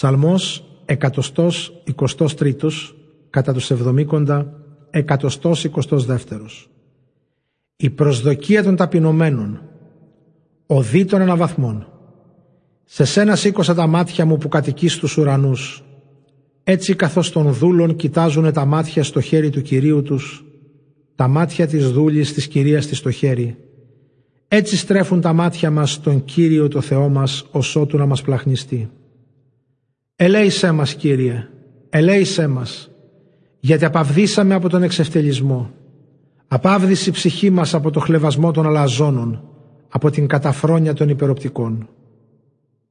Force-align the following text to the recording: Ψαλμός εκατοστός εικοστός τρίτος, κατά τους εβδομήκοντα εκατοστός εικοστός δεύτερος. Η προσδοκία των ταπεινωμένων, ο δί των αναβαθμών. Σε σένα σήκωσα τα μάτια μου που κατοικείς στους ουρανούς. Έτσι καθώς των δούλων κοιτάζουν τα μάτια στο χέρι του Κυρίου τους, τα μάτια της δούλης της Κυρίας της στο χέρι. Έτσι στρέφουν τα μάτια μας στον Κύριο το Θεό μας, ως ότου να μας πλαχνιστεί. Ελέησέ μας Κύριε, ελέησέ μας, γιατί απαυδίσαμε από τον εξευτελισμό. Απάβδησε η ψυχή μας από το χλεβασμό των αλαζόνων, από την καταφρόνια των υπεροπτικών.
Ψαλμός 0.00 0.64
εκατοστός 0.84 1.82
εικοστός 1.84 2.34
τρίτος, 2.34 2.96
κατά 3.30 3.52
τους 3.52 3.70
εβδομήκοντα 3.70 4.52
εκατοστός 4.90 5.64
εικοστός 5.64 6.04
δεύτερος. 6.04 6.70
Η 7.76 7.90
προσδοκία 7.90 8.62
των 8.62 8.76
ταπεινωμένων, 8.76 9.60
ο 10.66 10.82
δί 10.82 11.04
των 11.04 11.20
αναβαθμών. 11.20 11.86
Σε 12.84 13.04
σένα 13.04 13.36
σήκωσα 13.36 13.74
τα 13.74 13.86
μάτια 13.86 14.24
μου 14.24 14.36
που 14.38 14.48
κατοικείς 14.48 14.92
στους 14.92 15.16
ουρανούς. 15.16 15.84
Έτσι 16.64 16.94
καθώς 16.94 17.30
των 17.30 17.52
δούλων 17.52 17.96
κοιτάζουν 17.96 18.52
τα 18.52 18.64
μάτια 18.64 19.04
στο 19.04 19.20
χέρι 19.20 19.50
του 19.50 19.62
Κυρίου 19.62 20.02
τους, 20.02 20.44
τα 21.14 21.28
μάτια 21.28 21.66
της 21.66 21.90
δούλης 21.90 22.32
της 22.32 22.48
Κυρίας 22.48 22.86
της 22.86 22.98
στο 22.98 23.10
χέρι. 23.10 23.56
Έτσι 24.48 24.76
στρέφουν 24.76 25.20
τα 25.20 25.32
μάτια 25.32 25.70
μας 25.70 25.92
στον 25.92 26.24
Κύριο 26.24 26.68
το 26.68 26.80
Θεό 26.80 27.08
μας, 27.08 27.44
ως 27.50 27.76
ότου 27.76 27.96
να 27.96 28.06
μας 28.06 28.22
πλαχνιστεί. 28.22 28.90
Ελέησέ 30.22 30.72
μας 30.72 30.94
Κύριε, 30.94 31.48
ελέησέ 31.90 32.46
μας, 32.46 32.90
γιατί 33.60 33.84
απαυδίσαμε 33.84 34.54
από 34.54 34.68
τον 34.68 34.82
εξευτελισμό. 34.82 35.70
Απάβδησε 36.48 37.08
η 37.08 37.12
ψυχή 37.12 37.50
μας 37.50 37.74
από 37.74 37.90
το 37.90 38.00
χλεβασμό 38.00 38.50
των 38.50 38.66
αλαζόνων, 38.66 39.42
από 39.88 40.10
την 40.10 40.26
καταφρόνια 40.26 40.92
των 40.92 41.08
υπεροπτικών. 41.08 41.88